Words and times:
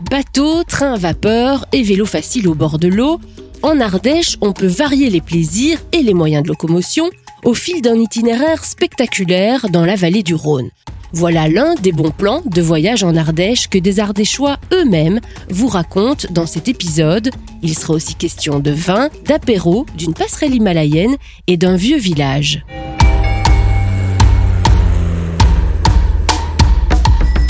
Bateau, 0.00 0.64
train 0.64 0.94
à 0.94 0.98
vapeur 0.98 1.66
et 1.72 1.82
vélo 1.82 2.04
facile 2.04 2.48
au 2.48 2.54
bord 2.54 2.78
de 2.78 2.88
l'eau, 2.88 3.20
en 3.62 3.80
Ardèche, 3.80 4.36
on 4.40 4.52
peut 4.52 4.66
varier 4.66 5.08
les 5.08 5.20
plaisirs 5.20 5.78
et 5.92 6.02
les 6.02 6.14
moyens 6.14 6.42
de 6.42 6.48
locomotion 6.48 7.08
au 7.44 7.54
fil 7.54 7.80
d'un 7.80 7.98
itinéraire 7.98 8.64
spectaculaire 8.64 9.68
dans 9.70 9.86
la 9.86 9.94
vallée 9.94 10.22
du 10.22 10.34
Rhône. 10.34 10.70
Voilà 11.12 11.48
l'un 11.48 11.76
des 11.76 11.92
bons 11.92 12.10
plans 12.10 12.42
de 12.44 12.60
voyage 12.60 13.04
en 13.04 13.14
Ardèche 13.14 13.68
que 13.68 13.78
des 13.78 14.00
Ardéchois 14.00 14.58
eux-mêmes 14.72 15.20
vous 15.48 15.68
racontent 15.68 16.26
dans 16.32 16.46
cet 16.46 16.66
épisode. 16.68 17.30
Il 17.62 17.78
sera 17.78 17.94
aussi 17.94 18.16
question 18.16 18.58
de 18.58 18.72
vin, 18.72 19.08
d'apéro, 19.26 19.86
d'une 19.96 20.12
passerelle 20.12 20.54
himalayenne 20.54 21.16
et 21.46 21.56
d'un 21.56 21.76
vieux 21.76 21.98
village. 21.98 22.64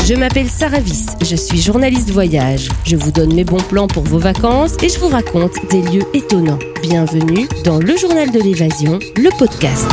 Je 0.07 0.13
m'appelle 0.13 0.51
Sarah 0.51 0.81
Viss, 0.81 1.07
je 1.23 1.35
suis 1.35 1.63
journaliste 1.63 2.11
voyage. 2.11 2.69
Je 2.85 2.95
vous 2.95 3.11
donne 3.11 3.33
mes 3.33 3.45
bons 3.45 3.63
plans 3.63 3.87
pour 3.87 4.03
vos 4.03 4.19
vacances 4.19 4.75
et 4.83 4.91
je 4.91 4.99
vous 4.99 5.09
raconte 5.09 5.55
des 5.71 5.81
lieux 5.81 6.05
étonnants. 6.13 6.59
Bienvenue 6.83 7.49
dans 7.65 7.79
le 7.79 7.97
journal 7.97 8.31
de 8.31 8.41
l'évasion, 8.41 8.99
le 9.17 9.31
podcast. 9.39 9.89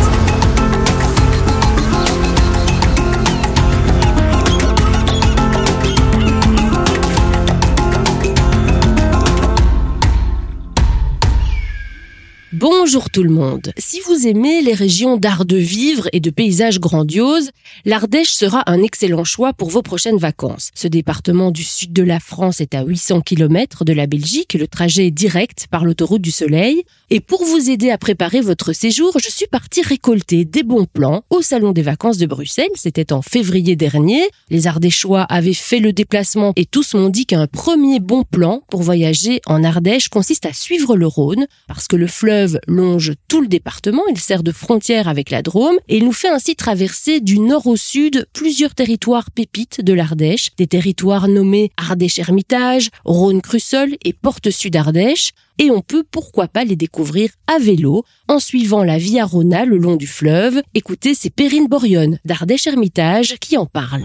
Bonjour 12.54 13.10
tout 13.10 13.24
le 13.24 13.30
monde. 13.30 13.72
Si 13.78 14.02
vous 14.02 14.28
aimez 14.28 14.62
les 14.62 14.74
régions 14.74 15.16
d'art 15.16 15.46
de 15.46 15.56
vivre 15.56 16.10
et 16.12 16.20
de 16.20 16.30
paysages 16.30 16.82
grandioses, 16.82 17.52
l'Ardèche 17.86 18.34
sera 18.34 18.70
un 18.70 18.84
excellent 18.84 19.24
choix 19.24 19.54
pour 19.54 19.70
vos 19.70 19.82
prochaines 19.82 20.18
vacances. 20.18 20.70
Ce 20.76 20.90
département 20.90 21.52
du 21.52 21.64
sud 21.64 21.94
de 21.94 22.04
la 22.04 22.20
France 22.20 22.60
est 22.60 22.76
à 22.76 22.84
800 22.84 23.22
km 23.22 23.86
de 23.86 23.94
la 23.94 24.06
Belgique, 24.06 24.56
le 24.60 24.68
trajet 24.68 25.08
est 25.08 25.12
direct 25.12 25.68
par 25.72 25.86
l'autoroute 25.86 26.22
du 26.22 26.32
Soleil. 26.32 26.84
Et 27.10 27.22
pour 27.22 27.46
vous 27.46 27.70
aider 27.70 27.90
à 27.90 27.98
préparer 27.98 28.42
votre 28.42 28.74
séjour, 28.74 29.18
je 29.18 29.30
suis 29.30 29.48
partie 29.48 29.82
récolter 29.82 30.44
des 30.44 30.64
bons 30.64 30.88
plans 30.92 31.24
au 31.30 31.42
Salon 31.42 31.72
des 31.72 31.82
vacances 31.82 32.18
de 32.18 32.26
Bruxelles. 32.26 32.68
C'était 32.76 33.14
en 33.14 33.22
février 33.22 33.78
dernier. 33.78 34.24
Les 34.50 34.68
Ardéchois 34.68 35.24
avaient 35.24 35.54
fait 35.54 35.80
le 35.80 35.94
déplacement 35.94 36.52
et 36.58 36.66
tous 36.66 36.96
m'ont 36.96 37.10
dit 37.10 37.26
qu'un 37.26 37.48
premier 37.48 38.02
bon 38.02 38.24
plan 38.24 38.62
pour 38.70 38.82
voyager 38.82 39.40
en 39.46 39.64
Ardèche 39.64 40.10
consiste 40.10 40.46
à 40.46 40.54
suivre 40.54 40.98
le 40.98 41.08
Rhône 41.08 41.48
parce 41.68 41.88
que 41.88 41.96
le 41.96 42.08
fleuve 42.08 42.41
longe 42.68 43.14
tout 43.28 43.42
le 43.42 43.48
département. 43.48 44.04
Il 44.10 44.20
sert 44.20 44.44
de 44.44 44.52
frontière 44.52 45.08
avec 45.08 45.30
la 45.30 45.42
Drôme 45.42 45.78
et 45.88 46.02
nous 46.02 46.12
fait 46.12 46.30
ainsi 46.30 46.56
traverser 46.56 47.20
du 47.20 47.40
nord 47.40 47.68
au 47.68 47.76
sud 47.76 48.28
plusieurs 48.34 48.76
territoires 48.76 49.32
pépites 49.32 49.82
de 49.82 49.94
l'Ardèche, 49.94 50.52
des 50.58 50.68
territoires 50.68 51.28
nommés 51.28 51.72
Ardèche-Hermitage, 51.78 52.90
Rhône-Crussol 53.06 53.96
et 54.04 54.14
Porte-Sud 54.14 54.76
Ardèche 54.76 55.32
et 55.60 55.70
on 55.70 55.82
peut 55.82 56.04
pourquoi 56.10 56.48
pas 56.48 56.64
les 56.64 56.76
découvrir 56.76 57.30
à 57.48 57.60
vélo 57.60 58.04
en 58.28 58.40
suivant 58.40 58.84
la 58.84 58.98
Via 58.98 59.26
Rona 59.26 59.66
le 59.66 59.78
long 59.78 59.96
du 59.96 60.08
fleuve. 60.08 60.62
Écoutez, 60.74 61.14
c'est 61.14 61.30
Perrine 61.30 61.68
Borion 61.68 62.18
d'Ardèche 62.26 62.68
Hermitage 62.68 63.36
qui 63.40 63.58
en 63.58 63.66
parle. 63.66 64.04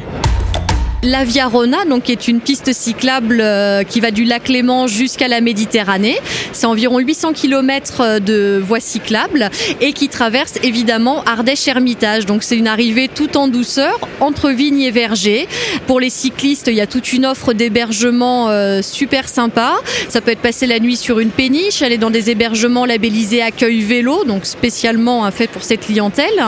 La 1.07 1.23
Via 1.23 1.47
Rona, 1.47 1.85
donc, 1.85 2.11
est 2.11 2.27
une 2.27 2.41
piste 2.41 2.73
cyclable 2.73 3.41
euh, 3.41 3.85
qui 3.85 4.01
va 4.01 4.11
du 4.11 4.25
lac 4.25 4.49
Léman 4.49 4.89
jusqu'à 4.89 5.29
la 5.29 5.41
Méditerranée. 5.41 6.17
C'est 6.53 6.67
environ 6.67 6.99
800 6.99 7.33
km 7.33 8.01
euh, 8.01 8.19
de 8.19 8.61
voies 8.61 8.81
cyclables 8.81 9.49
et 9.81 9.93
qui 9.93 10.09
traverse 10.09 10.55
évidemment 10.65 11.23
Ardèche-Hermitage. 11.23 12.27
Donc 12.27 12.43
c'est 12.43 12.57
une 12.57 12.67
arrivée 12.67 13.07
tout 13.07 13.37
en 13.37 13.47
douceur 13.47 14.01
entre 14.19 14.51
vignes 14.51 14.81
et 14.81 14.91
vergers. 14.91 15.47
Pour 15.87 16.01
les 16.01 16.11
cyclistes, 16.11 16.67
il 16.67 16.75
y 16.75 16.81
a 16.81 16.89
toute 16.89 17.13
une 17.13 17.25
offre 17.25 17.53
d'hébergement 17.53 18.49
euh, 18.49 18.83
super 18.83 19.29
sympa. 19.29 19.75
Ça 20.09 20.21
peut 20.21 20.33
être 20.33 20.41
passer 20.41 20.67
la 20.67 20.81
nuit 20.81 20.97
sur 20.97 21.21
une 21.21 21.31
péniche, 21.31 21.83
aller 21.83 21.99
dans 21.99 22.11
des 22.11 22.31
hébergements 22.31 22.85
labellisés 22.85 23.43
accueil 23.43 23.81
vélo, 23.81 24.25
donc 24.25 24.45
spécialement 24.45 25.25
hein, 25.25 25.31
fait 25.31 25.47
pour 25.47 25.63
cette 25.63 25.83
clientèle, 25.83 26.43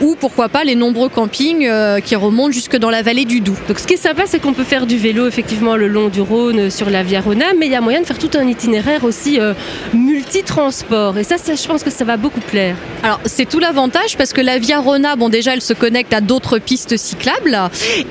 ou 0.00 0.16
pourquoi 0.18 0.48
pas 0.48 0.64
les 0.64 0.74
nombreux 0.74 1.08
campings 1.08 1.70
qui 2.04 2.16
remontent 2.16 2.50
jusque 2.50 2.76
dans 2.76 2.90
la 2.90 3.02
vallée 3.02 3.26
du 3.26 3.40
Doubs. 3.40 3.58
Qui 3.92 3.98
est 3.98 4.08
sympa, 4.08 4.22
c'est 4.26 4.40
qu'on 4.40 4.54
peut 4.54 4.64
faire 4.64 4.86
du 4.86 4.96
vélo 4.96 5.26
effectivement 5.26 5.76
le 5.76 5.86
long 5.86 6.08
du 6.08 6.22
Rhône 6.22 6.58
euh, 6.60 6.70
sur 6.70 6.88
la 6.88 7.02
Via 7.02 7.20
Rona, 7.20 7.52
mais 7.58 7.66
il 7.66 7.72
y 7.72 7.74
a 7.74 7.82
moyen 7.82 8.00
de 8.00 8.06
faire 8.06 8.18
tout 8.18 8.30
un 8.38 8.48
itinéraire 8.48 9.04
aussi 9.04 9.38
euh, 9.38 9.52
multi-transport. 9.92 11.18
Et 11.18 11.24
ça, 11.24 11.36
je 11.36 11.66
pense 11.68 11.82
que 11.82 11.90
ça 11.90 12.06
va 12.06 12.16
beaucoup 12.16 12.40
plaire. 12.40 12.74
Alors 13.02 13.20
c'est 13.26 13.46
tout 13.46 13.58
l'avantage 13.58 14.16
parce 14.16 14.32
que 14.32 14.40
la 14.40 14.58
Via 14.58 14.80
Rona, 14.80 15.14
bon 15.16 15.28
déjà, 15.28 15.52
elle 15.52 15.60
se 15.60 15.74
connecte 15.74 16.14
à 16.14 16.22
d'autres 16.22 16.58
pistes 16.58 16.96
cyclables. 16.96 17.58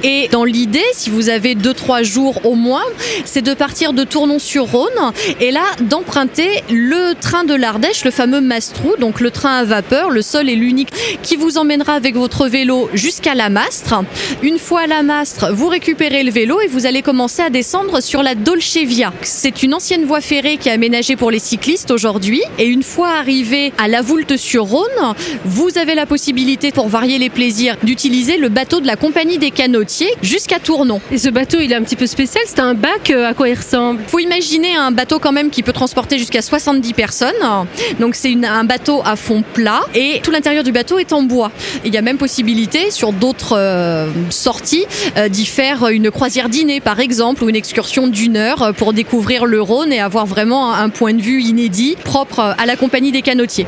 Et 0.04 0.28
dans 0.32 0.44
l'idée, 0.44 0.84
si 0.94 1.10
vous 1.10 1.30
avez 1.30 1.56
2-3 1.56 2.04
jours 2.04 2.46
au 2.46 2.54
moins, 2.54 2.84
c'est 3.26 3.42
de 3.42 3.56
partir 3.56 3.94
de 3.94 4.04
Tournon-sur-Rhône 4.04 5.14
et 5.40 5.50
là 5.50 5.64
d'emprunter 5.80 6.64
le 6.70 7.16
train 7.20 7.44
de 7.44 7.56
l'Ardèche, 7.56 8.06
le 8.06 8.12
fameux 8.12 8.42
Mastrou, 8.42 8.98
donc 9.00 9.20
le 9.20 9.32
train 9.32 9.56
à 9.56 9.64
vapeur, 9.64 10.12
le 10.12 10.22
seul 10.22 10.48
et 10.48 10.56
l'unique 10.56 10.92
qui 11.24 11.38
vous 11.38 11.58
emmènera 11.58 11.94
avec 11.94 12.16
votre 12.16 12.48
vélo 12.48 12.88
jusqu'à 12.94 13.34
la 13.34 13.50
Mastre. 13.50 13.96
Une 14.44 14.60
fois 14.60 14.82
à 14.82 14.88
la 14.88 15.02
Mastre, 15.02 15.52
vous 15.52 15.71
récupérez 15.72 16.24
le 16.24 16.32
vélo 16.32 16.60
et 16.60 16.68
vous 16.68 16.86
allez 16.86 17.02
commencer 17.02 17.42
à 17.42 17.50
descendre 17.50 18.02
sur 18.02 18.24
la 18.24 18.36
Dolce 18.36 18.76
Via. 18.76 19.14
C'est 19.22 19.64
une 19.64 19.74
ancienne 19.74 20.04
voie 20.04 20.20
ferrée 20.20 20.58
qui 20.58 20.68
est 20.68 20.74
aménagée 20.74 21.16
pour 21.16 21.32
les 21.32 21.40
cyclistes 21.40 21.92
aujourd'hui. 21.92 22.42
Et 22.60 22.66
une 22.66 22.84
fois 22.84 23.12
arrivé 23.12 23.72
à 23.78 23.88
la 23.88 24.02
Voulte-sur-Rhône, 24.02 25.16
vous 25.46 25.78
avez 25.78 25.96
la 25.96 26.06
possibilité, 26.06 26.72
pour 26.72 26.90
varier 26.90 27.18
les 27.18 27.30
plaisirs, 27.30 27.78
d'utiliser 27.84 28.36
le 28.36 28.50
bateau 28.50 28.82
de 28.82 28.88
la 28.88 28.98
compagnie 28.98 29.38
des 29.38 29.52
canotiers 29.52 30.14
jusqu'à 30.22 30.60
Tournon. 30.60 31.00
Et 31.10 31.18
ce 31.18 31.30
bateau, 31.30 31.60
il 31.62 31.72
est 31.72 31.76
un 31.76 31.84
petit 31.84 31.96
peu 31.96 32.08
spécial. 32.08 32.44
C'est 32.46 32.60
un 32.60 32.74
bac. 32.74 33.10
Euh, 33.10 33.30
à 33.30 33.34
quoi 33.34 33.48
il 33.48 33.56
ressemble? 33.56 34.02
Faut 34.08 34.20
imaginer 34.20 34.76
un 34.76 34.92
bateau 34.92 35.20
quand 35.20 35.32
même 35.32 35.50
qui 35.50 35.64
peut 35.64 35.74
transporter 35.74 36.18
jusqu'à 36.18 36.42
70 36.42 36.94
personnes. 36.94 37.32
Donc 38.00 38.16
c'est 38.16 38.36
un 38.44 38.66
bateau 38.66 39.02
à 39.06 39.16
fond 39.16 39.42
plat 39.54 39.82
et 39.96 40.20
tout 40.22 40.32
l'intérieur 40.32 40.66
du 40.66 40.74
bateau 40.74 41.00
est 41.00 41.14
en 41.14 41.24
bois. 41.24 41.52
Il 41.86 41.94
y 41.94 41.98
a 41.98 42.02
même 42.02 42.18
possibilité 42.18 42.92
sur 42.92 43.14
d'autres 43.14 43.58
euh, 43.58 44.10
sorties 44.30 44.86
euh, 45.18 45.30
d'y 45.30 45.46
faire 45.52 45.90
une 45.90 46.12
croisière 46.12 46.48
dîner 46.48 46.80
par 46.80 47.02
exemple 47.02 47.44
ou 47.44 47.50
une 47.50 47.58
excursion 47.58 48.08
d'une 48.08 48.38
heure 48.38 48.74
pour 48.78 48.94
découvrir 48.94 49.46
le 49.46 49.62
Rhône 49.62 49.92
et 49.92 50.00
avoir 50.00 50.26
vraiment 50.26 50.74
un 50.74 50.88
point 50.88 51.14
de 51.14 51.22
vue 51.22 51.44
inédit 51.44 51.98
propre 52.06 52.40
à 52.40 52.66
la 52.66 52.78
compagnie 52.78 53.12
des 53.12 53.22
canotiers. 53.22 53.68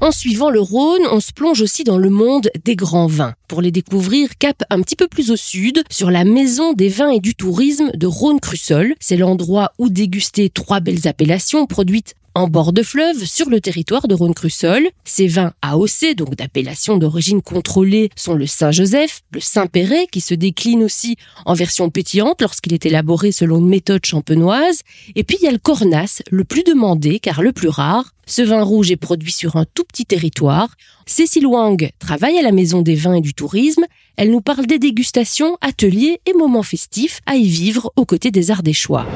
En 0.00 0.10
suivant 0.10 0.50
le 0.50 0.60
Rhône, 0.60 1.06
on 1.12 1.20
se 1.20 1.32
plonge 1.32 1.62
aussi 1.62 1.84
dans 1.84 1.96
le 1.96 2.10
monde 2.10 2.50
des 2.64 2.74
grands 2.74 3.06
vins. 3.06 3.34
Pour 3.46 3.62
les 3.62 3.70
découvrir, 3.70 4.30
cap 4.36 4.64
un 4.68 4.82
petit 4.82 4.96
peu 4.96 5.06
plus 5.06 5.30
au 5.30 5.36
sud, 5.36 5.84
sur 5.90 6.10
la 6.10 6.24
maison 6.24 6.72
des 6.72 6.88
vins 6.88 7.10
et 7.10 7.20
du 7.20 7.36
tourisme 7.36 7.92
de 7.94 8.06
Rhône-Crussol. 8.08 8.96
C'est 8.98 9.16
l'endroit 9.16 9.70
où 9.78 9.88
déguster 9.88 10.50
trois 10.50 10.80
belles 10.80 11.06
appellations 11.06 11.66
produites 11.66 12.16
en 12.34 12.48
bord 12.48 12.72
de 12.72 12.82
fleuve, 12.82 13.24
sur 13.24 13.48
le 13.48 13.60
territoire 13.60 14.08
de 14.08 14.14
Rhône-Crussol. 14.14 14.88
Ces 15.04 15.28
vins 15.28 15.52
AOC, 15.62 16.16
donc 16.16 16.34
d'appellation 16.34 16.96
d'origine 16.96 17.42
contrôlée, 17.42 18.10
sont 18.16 18.34
le 18.34 18.46
Saint-Joseph, 18.46 19.22
le 19.32 19.40
Saint-Péret, 19.40 20.08
qui 20.10 20.20
se 20.20 20.34
décline 20.34 20.82
aussi 20.82 21.16
en 21.46 21.54
version 21.54 21.90
pétillante 21.90 22.40
lorsqu'il 22.40 22.74
est 22.74 22.86
élaboré 22.86 23.32
selon 23.32 23.58
une 23.58 23.68
méthode 23.68 24.04
champenoise. 24.04 24.80
Et 25.14 25.22
puis 25.22 25.38
il 25.40 25.44
y 25.44 25.48
a 25.48 25.52
le 25.52 25.58
Cornas, 25.58 26.22
le 26.30 26.44
plus 26.44 26.64
demandé 26.64 27.20
car 27.20 27.42
le 27.42 27.52
plus 27.52 27.68
rare. 27.68 28.12
Ce 28.26 28.42
vin 28.42 28.62
rouge 28.62 28.90
est 28.90 28.96
produit 28.96 29.32
sur 29.32 29.56
un 29.56 29.66
tout 29.74 29.84
petit 29.84 30.06
territoire. 30.06 30.74
Cécile 31.06 31.46
Wang 31.46 31.90
travaille 31.98 32.38
à 32.38 32.42
la 32.42 32.52
Maison 32.52 32.82
des 32.82 32.94
Vins 32.94 33.14
et 33.14 33.20
du 33.20 33.34
Tourisme. 33.34 33.84
Elle 34.16 34.30
nous 34.30 34.40
parle 34.40 34.66
des 34.66 34.78
dégustations, 34.78 35.58
ateliers 35.60 36.20
et 36.26 36.32
moments 36.32 36.62
festifs 36.62 37.20
à 37.26 37.36
y 37.36 37.46
vivre 37.46 37.92
aux 37.96 38.06
côtés 38.06 38.30
des 38.30 38.50
Ardéchois. 38.50 39.06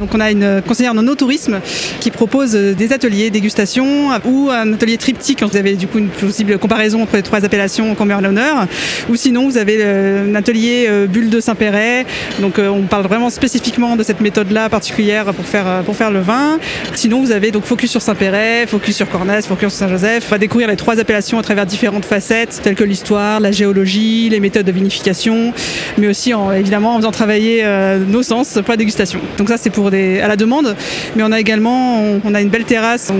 Donc 0.00 0.14
on 0.14 0.20
a 0.20 0.30
une 0.30 0.62
conseillère 0.66 0.92
en 0.92 1.02
no-tourisme 1.02 1.60
qui 2.00 2.10
propose 2.10 2.56
euh, 2.56 2.72
des 2.72 2.94
ateliers 2.94 3.28
dégustation 3.28 4.08
ou 4.24 4.48
un 4.50 4.72
atelier 4.72 4.96
triptyque 4.96 5.40
quand 5.40 5.46
vous 5.46 5.58
avez 5.58 5.74
du 5.74 5.86
coup 5.86 5.98
une 5.98 6.08
possible 6.08 6.56
comparaison 6.58 7.02
entre 7.02 7.16
les 7.16 7.22
trois 7.22 7.44
appellations 7.44 7.94
qu'on 7.94 8.06
met 8.06 8.14
en 8.14 8.22
l'honneur. 8.22 8.66
Ou 9.10 9.16
sinon 9.16 9.46
vous 9.46 9.58
avez 9.58 9.76
euh, 9.82 10.30
un 10.30 10.34
atelier 10.34 10.86
euh, 10.88 11.06
bulle 11.06 11.28
de 11.28 11.38
Saint-Péret. 11.38 12.06
Donc 12.40 12.58
on 12.58 12.82
parle 12.82 13.02
vraiment 13.02 13.28
spécifiquement 13.28 13.94
de 13.96 14.02
cette 14.02 14.22
méthode-là 14.22 14.70
particulière 14.70 15.26
pour 15.34 15.44
faire, 15.44 15.82
pour 15.84 15.94
faire 15.94 16.10
le 16.10 16.20
vin. 16.20 16.58
Sinon 16.94 17.20
vous 17.20 17.32
avez 17.32 17.50
donc 17.50 17.64
focus 17.64 17.90
sur 17.90 18.00
Saint-Péret, 18.00 18.66
focus 18.66 18.96
sur 18.96 19.08
Cornas, 19.10 19.42
focus 19.42 19.68
sur 19.68 19.70
Saint-Joseph. 19.72 20.24
On 20.28 20.30
va 20.30 20.38
découvrir 20.38 20.68
les 20.68 20.76
trois 20.76 20.98
appellations 20.98 21.38
à 21.38 21.42
travers 21.42 21.66
différentes 21.66 22.06
facettes 22.06 22.60
telles 22.62 22.74
que 22.74 22.84
l'histoire, 22.84 23.38
la 23.38 23.52
géologie, 23.52 24.30
les 24.30 24.40
méthodes 24.40 24.64
de 24.64 24.72
vinification, 24.72 25.52
mais 25.98 26.08
aussi 26.08 26.32
en, 26.32 26.52
évidemment 26.52 26.94
en 26.94 26.96
faisant 26.96 27.10
travailler 27.10 27.66
nos 28.08 28.22
sens 28.22 28.54
pour 28.54 28.70
la 28.70 28.78
dégustation. 28.78 29.20
Donc 29.36 29.50
ça 29.50 29.58
c'est 29.58 29.68
pour 29.68 29.89
à 29.94 30.28
la 30.28 30.36
demande. 30.36 30.76
Mais 31.16 31.22
on 31.22 31.32
a 31.32 31.40
également, 31.40 32.02
on, 32.24 32.34
a 32.34 32.40
une 32.40 32.48
belle 32.48 32.64
terrasse. 32.64 33.12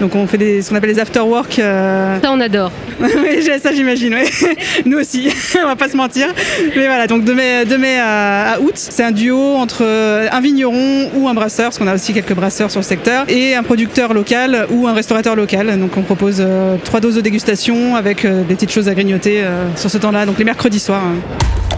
donc 0.00 0.14
on 0.14 0.26
fait 0.26 0.38
des, 0.38 0.62
ce 0.62 0.70
qu'on 0.70 0.76
appelle 0.76 0.90
les 0.90 0.98
after 0.98 1.20
work. 1.20 1.58
Euh. 1.58 2.18
Ça 2.22 2.30
on 2.32 2.40
adore. 2.40 2.72
oui, 3.00 3.48
ça 3.62 3.72
j'imagine. 3.72 4.14
Nous 4.86 4.98
aussi, 4.98 5.28
on 5.62 5.66
va 5.66 5.76
pas 5.76 5.88
se 5.88 5.96
mentir. 5.96 6.28
Mais 6.76 6.86
voilà, 6.86 7.06
donc 7.06 7.24
de 7.24 7.32
mai, 7.32 7.64
de 7.64 7.76
mai 7.76 7.98
à, 7.98 8.58
août, 8.60 8.74
c'est 8.74 9.02
un 9.02 9.10
duo 9.12 9.56
entre 9.56 9.84
un 10.30 10.40
vigneron 10.40 11.10
ou 11.14 11.28
un 11.28 11.34
brasseur, 11.34 11.66
parce 11.66 11.78
qu'on 11.78 11.86
a 11.86 11.94
aussi 11.94 12.12
quelques 12.12 12.34
brasseurs 12.34 12.70
sur 12.70 12.80
le 12.80 12.84
secteur, 12.84 13.24
et 13.28 13.54
un 13.54 13.62
producteur 13.62 14.14
local 14.14 14.66
ou 14.70 14.86
un 14.86 14.92
restaurateur 14.92 15.36
local. 15.36 15.78
Donc 15.78 15.96
on 15.96 16.02
propose 16.02 16.36
euh, 16.40 16.76
trois 16.84 17.00
doses 17.00 17.16
de 17.16 17.20
dégustation 17.20 17.96
avec 17.96 18.24
euh, 18.24 18.42
des 18.42 18.54
petites 18.54 18.72
choses 18.72 18.88
à 18.88 18.94
grignoter 18.94 19.42
sur 19.76 19.90
ce 19.90 19.98
temps-là, 19.98 20.26
donc 20.26 20.38
les 20.38 20.44
mercredis 20.44 20.80
soirs. 20.80 21.02
Hein. 21.04 21.69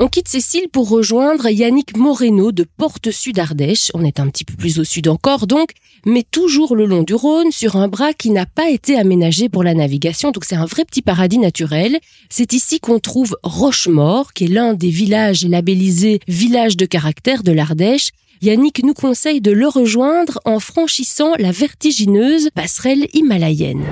On 0.00 0.08
quitte 0.08 0.26
Cécile 0.26 0.68
pour 0.72 0.88
rejoindre 0.88 1.48
Yannick 1.48 1.96
Moreno 1.96 2.50
de 2.50 2.64
Porte 2.64 3.12
Sud 3.12 3.38
Ardèche. 3.38 3.92
On 3.94 4.04
est 4.04 4.18
un 4.18 4.28
petit 4.28 4.44
peu 4.44 4.54
plus 4.54 4.80
au 4.80 4.84
sud 4.84 5.06
encore 5.06 5.46
donc, 5.46 5.70
mais 6.04 6.24
toujours 6.28 6.74
le 6.74 6.84
long 6.84 7.04
du 7.04 7.14
Rhône 7.14 7.52
sur 7.52 7.76
un 7.76 7.86
bras 7.86 8.12
qui 8.12 8.30
n'a 8.30 8.44
pas 8.44 8.70
été 8.70 8.98
aménagé 8.98 9.48
pour 9.48 9.62
la 9.62 9.72
navigation. 9.72 10.32
Donc 10.32 10.44
c'est 10.46 10.56
un 10.56 10.64
vrai 10.64 10.84
petit 10.84 11.00
paradis 11.00 11.38
naturel. 11.38 12.00
C'est 12.28 12.54
ici 12.54 12.80
qu'on 12.80 12.98
trouve 12.98 13.36
Rochemort, 13.44 14.32
qui 14.32 14.46
est 14.46 14.48
l'un 14.48 14.74
des 14.74 14.90
villages 14.90 15.46
labellisés 15.46 16.18
village 16.26 16.76
de 16.76 16.86
caractère 16.86 17.44
de 17.44 17.52
l'Ardèche. 17.52 18.10
Yannick 18.42 18.82
nous 18.82 18.94
conseille 18.94 19.40
de 19.40 19.52
le 19.52 19.68
rejoindre 19.68 20.40
en 20.44 20.58
franchissant 20.58 21.34
la 21.38 21.52
vertigineuse 21.52 22.50
passerelle 22.52 23.06
himalayenne. 23.12 23.84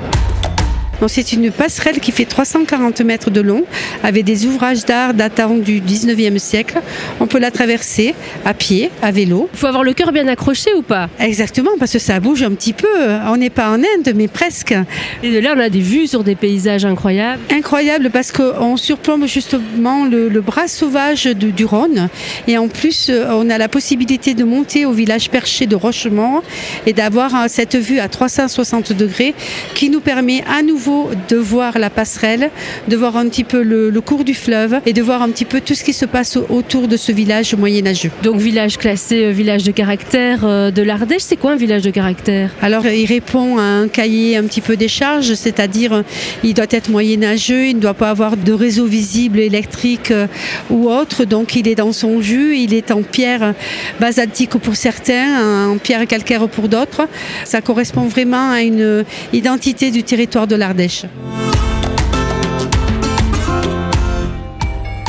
C'est 1.08 1.32
une 1.32 1.50
passerelle 1.50 1.98
qui 1.98 2.12
fait 2.12 2.24
340 2.24 3.00
mètres 3.00 3.30
de 3.30 3.40
long 3.40 3.64
avec 4.02 4.24
des 4.24 4.46
ouvrages 4.46 4.84
d'art 4.84 5.14
datant 5.14 5.54
du 5.54 5.80
19e 5.80 6.38
siècle. 6.38 6.80
On 7.18 7.26
peut 7.26 7.38
la 7.38 7.50
traverser 7.50 8.14
à 8.44 8.54
pied, 8.54 8.90
à 9.02 9.10
vélo. 9.10 9.48
Il 9.52 9.58
faut 9.58 9.66
avoir 9.66 9.82
le 9.82 9.94
cœur 9.94 10.12
bien 10.12 10.28
accroché 10.28 10.72
ou 10.74 10.82
pas? 10.82 11.08
Exactement, 11.18 11.72
parce 11.78 11.92
que 11.92 11.98
ça 11.98 12.20
bouge 12.20 12.42
un 12.42 12.52
petit 12.52 12.72
peu. 12.72 12.86
On 13.26 13.36
n'est 13.36 13.50
pas 13.50 13.70
en 13.70 13.78
Inde, 13.78 14.12
mais 14.14 14.28
presque. 14.28 14.74
Et 15.22 15.30
de 15.30 15.38
là, 15.38 15.54
on 15.56 15.60
a 15.60 15.68
des 15.68 15.80
vues 15.80 16.06
sur 16.06 16.22
des 16.22 16.36
paysages 16.36 16.84
incroyables. 16.84 17.40
Incroyable 17.50 18.10
parce 18.10 18.30
qu'on 18.30 18.76
surplombe 18.76 19.26
justement 19.26 20.04
le, 20.04 20.28
bras 20.40 20.68
sauvage 20.68 21.24
du 21.24 21.64
Rhône. 21.64 22.08
Et 22.46 22.58
en 22.58 22.68
plus, 22.68 23.10
on 23.30 23.50
a 23.50 23.58
la 23.58 23.68
possibilité 23.68 24.34
de 24.34 24.44
monter 24.44 24.86
au 24.86 24.92
village 24.92 25.30
perché 25.30 25.66
de 25.66 25.76
Rochemont 25.76 26.42
et 26.86 26.92
d'avoir 26.92 27.48
cette 27.48 27.76
vue 27.76 27.98
à 27.98 28.08
360 28.08 28.92
degrés 28.92 29.34
qui 29.74 29.90
nous 29.90 30.00
permet 30.00 30.44
à 30.48 30.62
nouveau 30.62 30.91
de 31.28 31.36
voir 31.36 31.78
la 31.78 31.90
passerelle, 31.90 32.50
de 32.88 32.96
voir 32.96 33.16
un 33.16 33.28
petit 33.28 33.44
peu 33.44 33.62
le, 33.62 34.00
cours 34.00 34.24
du 34.24 34.34
fleuve 34.34 34.80
et 34.84 34.92
de 34.92 35.02
voir 35.02 35.22
un 35.22 35.30
petit 35.30 35.44
peu 35.44 35.60
tout 35.60 35.74
ce 35.74 35.84
qui 35.84 35.92
se 35.92 36.04
passe 36.04 36.36
autour 36.48 36.88
de 36.88 36.96
ce 36.96 37.12
village 37.12 37.54
moyenâgeux. 37.54 38.10
Donc 38.22 38.36
village 38.36 38.78
classé 38.78 39.24
euh, 39.24 39.30
village 39.30 39.62
de 39.62 39.70
caractère 39.70 40.40
euh, 40.44 40.70
de 40.70 40.82
l'Ardèche, 40.82 41.22
c'est 41.22 41.36
quoi 41.36 41.52
un 41.52 41.56
village 41.56 41.82
de 41.82 41.90
caractère? 41.90 42.50
Alors 42.60 42.84
il 42.86 43.06
répond 43.06 43.58
à 43.58 43.62
un 43.62 43.88
cahier 43.88 44.36
un 44.36 44.42
petit 44.44 44.60
peu 44.60 44.76
des 44.76 44.88
charges, 44.88 45.34
c'est-à-dire 45.34 46.02
il 46.42 46.54
doit 46.54 46.66
être 46.70 46.90
moyenâgeux, 46.90 47.66
il 47.66 47.76
ne 47.76 47.80
doit 47.80 47.94
pas 47.94 48.10
avoir 48.10 48.36
de 48.36 48.52
réseau 48.52 48.86
visible 48.86 49.38
électrique 49.38 50.10
euh, 50.10 50.26
ou 50.70 50.90
autre, 50.90 51.24
donc 51.24 51.54
il 51.54 51.68
est 51.68 51.76
dans 51.76 51.92
son 51.92 52.20
jus, 52.20 52.56
il 52.56 52.74
est 52.74 52.90
en 52.90 53.02
pierre 53.02 53.54
basaltique 54.00 54.50
pour 54.50 54.74
certains, 54.74 55.68
en 55.68 55.78
pierre 55.78 56.06
calcaire 56.06 56.48
pour 56.48 56.68
d'autres. 56.68 57.06
Ça 57.44 57.60
correspond 57.60 58.06
vraiment 58.06 58.50
à 58.50 58.62
une 58.62 59.04
identité 59.32 59.90
du 59.90 60.02
territoire 60.02 60.46
de 60.46 60.56
l'Ardèche. 60.56 60.81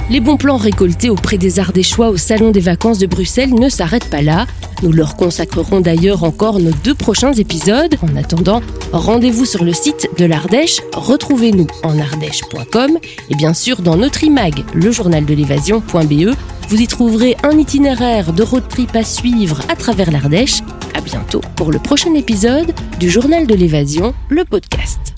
Les 0.09 0.19
bons 0.19 0.37
plans 0.37 0.57
récoltés 0.57 1.09
auprès 1.09 1.37
des 1.37 1.59
Ardéchois 1.59 2.09
au 2.09 2.17
Salon 2.17 2.51
des 2.51 2.59
vacances 2.59 2.99
de 2.99 3.07
Bruxelles 3.07 3.53
ne 3.53 3.67
s'arrêtent 3.67 4.09
pas 4.09 4.21
là. 4.21 4.45
Nous 4.83 4.91
leur 4.91 5.15
consacrerons 5.15 5.79
d'ailleurs 5.79 6.23
encore 6.23 6.59
nos 6.59 6.73
deux 6.83 6.93
prochains 6.93 7.33
épisodes. 7.33 7.95
En 8.01 8.15
attendant, 8.15 8.61
rendez-vous 8.91 9.45
sur 9.45 9.63
le 9.63 9.73
site 9.73 10.09
de 10.19 10.25
l'Ardèche, 10.25 10.81
retrouvez-nous 10.93 11.67
en 11.83 11.97
ardèche.com 11.97 12.97
et 13.29 13.35
bien 13.35 13.53
sûr 13.53 13.81
dans 13.81 13.95
notre 13.95 14.23
imag, 14.23 14.65
le 14.73 14.91
journal 14.91 15.25
de 15.25 15.33
l'évasion.be. 15.33 16.35
Vous 16.69 16.81
y 16.81 16.87
trouverez 16.87 17.35
un 17.43 17.57
itinéraire 17.57 18.33
de 18.33 18.43
road 18.43 18.67
trip 18.67 18.95
à 18.95 19.03
suivre 19.03 19.61
à 19.69 19.75
travers 19.75 20.11
l'Ardèche. 20.11 20.59
À 20.93 21.01
bientôt 21.01 21.41
pour 21.55 21.71
le 21.71 21.79
prochain 21.79 22.13
épisode 22.13 22.73
du 22.99 23.09
journal 23.09 23.47
de 23.47 23.55
l'évasion, 23.55 24.13
le 24.29 24.43
podcast. 24.43 25.12